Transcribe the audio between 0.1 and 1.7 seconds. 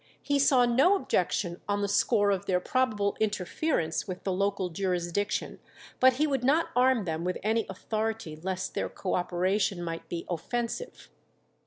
He saw no objection